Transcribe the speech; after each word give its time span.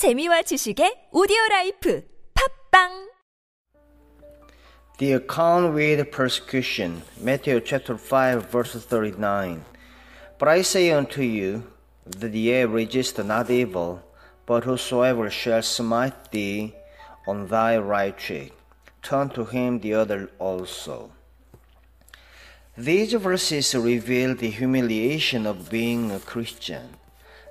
재미와 0.00 0.48
지식의 0.48 1.10
오디오 1.12 1.36
라이프 1.50 2.02
팝빵 2.72 3.10
The 4.96 5.12
account 5.12 5.74
with 5.74 6.10
persecution, 6.10 7.02
Matthew 7.20 7.60
chapter 7.60 7.98
5, 7.98 8.48
verse 8.50 8.80
39. 8.80 9.62
But 10.38 10.48
I 10.48 10.62
say 10.62 10.90
unto 10.90 11.20
you, 11.20 11.64
that 12.06 12.32
ye 12.32 12.64
resist 12.64 13.22
not 13.22 13.50
evil, 13.50 14.00
but 14.46 14.64
whosoever 14.64 15.28
shall 15.28 15.60
smite 15.60 16.30
thee 16.30 16.72
on 17.28 17.48
thy 17.48 17.76
right 17.76 18.16
cheek, 18.16 18.54
turn 19.02 19.28
to 19.36 19.44
him 19.44 19.80
the 19.80 19.92
other 19.92 20.30
also. 20.38 21.10
These 22.74 23.12
verses 23.20 23.74
reveal 23.74 24.34
the 24.34 24.48
humiliation 24.48 25.44
of 25.44 25.68
being 25.68 26.10
a 26.10 26.20
Christian. 26.20 26.96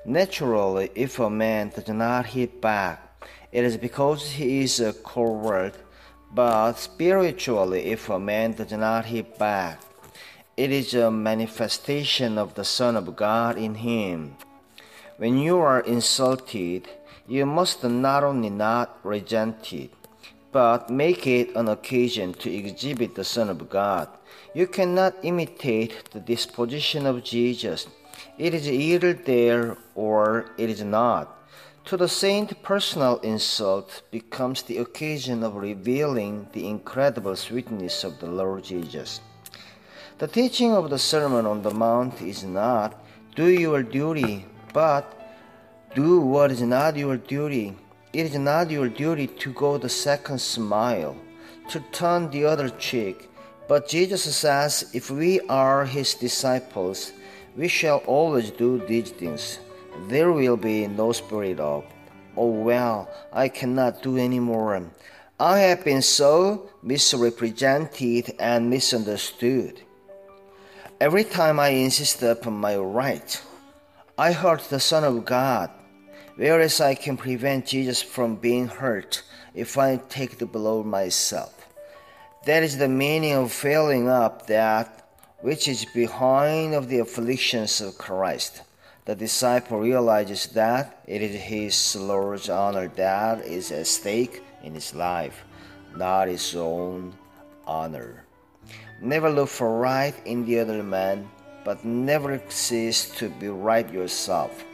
Naturally, 0.05 0.89
if 0.95 1.19
a 1.19 1.29
man 1.29 1.69
does 1.69 1.87
not 1.89 2.27
hit 2.27 2.61
back, 2.61 3.23
it 3.51 3.63
is 3.63 3.77
because 3.77 4.31
he 4.31 4.63
is 4.63 4.79
a 4.79 4.93
coward. 4.93 5.73
But 6.31 6.73
spiritually, 6.73 7.85
if 7.87 8.09
a 8.09 8.19
man 8.19 8.53
does 8.53 8.71
not 8.71 9.05
hit 9.05 9.37
back, 9.37 9.81
it 10.55 10.71
is 10.71 10.93
a 10.93 11.11
manifestation 11.11 12.37
of 12.37 12.53
the 12.53 12.63
Son 12.63 12.95
of 12.95 13.15
God 13.15 13.57
in 13.57 13.75
him. 13.75 14.35
When 15.17 15.37
you 15.37 15.57
are 15.59 15.81
insulted, 15.81 16.87
you 17.27 17.45
must 17.45 17.83
not 17.83 18.23
only 18.23 18.49
not 18.49 18.99
resent 19.03 19.73
it, 19.73 19.93
but 20.51 20.89
make 20.89 21.27
it 21.27 21.55
an 21.55 21.67
occasion 21.67 22.33
to 22.33 22.51
exhibit 22.51 23.15
the 23.15 23.23
Son 23.23 23.49
of 23.49 23.69
God. 23.69 24.07
You 24.53 24.65
cannot 24.65 25.15
imitate 25.23 26.09
the 26.11 26.19
disposition 26.19 27.05
of 27.05 27.23
Jesus. 27.23 27.87
It 28.37 28.53
is 28.53 28.69
either 28.69 29.13
there 29.13 29.77
or 29.95 30.51
it 30.57 30.69
is 30.69 30.83
not. 30.83 31.35
To 31.85 31.97
the 31.97 32.07
saint, 32.07 32.61
personal 32.61 33.17
insult 33.19 34.03
becomes 34.11 34.61
the 34.61 34.77
occasion 34.77 35.43
of 35.43 35.55
revealing 35.55 36.47
the 36.53 36.67
incredible 36.67 37.35
sweetness 37.35 38.03
of 38.03 38.19
the 38.19 38.27
Lord 38.27 38.63
Jesus. 38.63 39.21
The 40.19 40.27
teaching 40.27 40.73
of 40.73 40.89
the 40.89 40.99
Sermon 40.99 41.45
on 41.45 41.61
the 41.61 41.71
Mount 41.71 42.21
is 42.21 42.43
not 42.43 43.03
do 43.35 43.47
your 43.47 43.81
duty, 43.81 44.45
but 44.73 45.15
do 45.95 46.19
what 46.19 46.51
is 46.51 46.61
not 46.61 46.97
your 46.97 47.17
duty. 47.17 47.73
It 48.11 48.25
is 48.25 48.35
not 48.35 48.69
your 48.69 48.89
duty 48.89 49.27
to 49.27 49.53
go 49.53 49.77
the 49.77 49.89
second 49.89 50.41
smile, 50.41 51.15
to 51.69 51.79
turn 51.91 52.29
the 52.31 52.45
other 52.45 52.69
cheek. 52.69 53.29
But 53.67 53.87
Jesus 53.87 54.35
says 54.35 54.89
if 54.93 55.09
we 55.09 55.39
are 55.47 55.85
his 55.85 56.15
disciples, 56.15 57.13
we 57.55 57.67
shall 57.67 57.97
always 58.05 58.51
do 58.51 58.79
these 58.87 59.11
things. 59.11 59.59
There 60.07 60.31
will 60.31 60.57
be 60.57 60.87
no 60.87 61.11
spirit 61.11 61.59
of, 61.59 61.85
oh 62.37 62.49
well, 62.49 63.09
I 63.33 63.49
cannot 63.49 64.01
do 64.01 64.17
any 64.17 64.39
more. 64.39 64.81
I 65.39 65.59
have 65.59 65.85
been 65.85 66.01
so 66.01 66.69
misrepresented 66.83 68.35
and 68.39 68.69
misunderstood. 68.69 69.81
Every 70.99 71.23
time 71.23 71.59
I 71.59 71.69
insist 71.69 72.21
upon 72.23 72.57
my 72.57 72.75
right, 72.75 73.41
I 74.17 74.33
hurt 74.33 74.63
the 74.63 74.81
Son 74.81 75.05
of 75.05 75.23
God, 75.23 75.69
whereas 76.35 76.81
I 76.81 76.95
can 76.95 77.15
prevent 77.15 77.67
Jesus 77.67 78.01
from 78.01 78.35
being 78.35 78.67
hurt 78.67 79.23
if 79.53 79.77
I 79.77 79.97
take 80.09 80.37
the 80.37 80.45
blow 80.45 80.83
myself. 80.83 81.55
That 82.45 82.63
is 82.63 82.77
the 82.77 82.89
meaning 82.89 83.33
of 83.33 83.51
filling 83.51 84.09
up 84.09 84.47
that 84.47 85.08
which 85.41 85.67
is 85.67 85.85
behind 85.93 86.73
of 86.73 86.89
the 86.89 86.99
afflictions 86.99 87.81
of 87.81 87.97
Christ. 87.97 88.61
The 89.05 89.15
disciple 89.15 89.79
realizes 89.79 90.47
that 90.47 91.01
it 91.07 91.21
is 91.21 91.35
his 91.41 91.95
Lord's 91.95 92.49
honor 92.49 92.87
that 92.95 93.41
is 93.45 93.71
at 93.71 93.87
stake 93.87 94.43
in 94.63 94.73
his 94.73 94.93
life, 94.93 95.43
not 95.95 96.27
his 96.27 96.55
own 96.55 97.15
honor. 97.65 98.25
Never 99.01 99.29
look 99.29 99.49
for 99.49 99.79
right 99.79 100.13
in 100.25 100.45
the 100.45 100.59
other 100.59 100.83
man, 100.83 101.29
but 101.63 101.85
never 101.85 102.41
cease 102.49 103.09
to 103.15 103.29
be 103.29 103.47
right 103.47 103.89
yourself. 103.91 104.65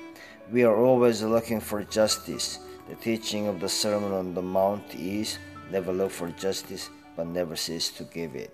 We 0.51 0.63
are 0.63 0.75
always 0.75 1.21
looking 1.21 1.59
for 1.59 1.83
justice. 1.83 2.59
The 2.89 2.95
teaching 2.95 3.47
of 3.47 3.59
the 3.59 3.69
Sermon 3.69 4.11
on 4.11 4.33
the 4.33 4.41
Mount 4.41 4.95
is 4.95 5.37
never 5.71 5.93
look 5.93 6.11
for 6.11 6.29
justice, 6.29 6.89
but 7.15 7.27
never 7.27 7.55
cease 7.55 7.89
to 7.91 8.03
give 8.03 8.35
it. 8.35 8.51